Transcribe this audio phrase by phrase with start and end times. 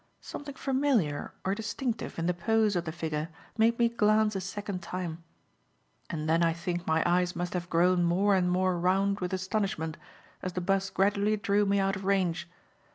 [0.19, 4.81] Something familiar or distinctive in the pose of the figure made me glance a second
[4.81, 5.23] time;
[6.09, 9.97] and then I think my eyes must have grown more and more round with astonishment
[10.41, 12.49] as the 'bus gradually drew me out of range.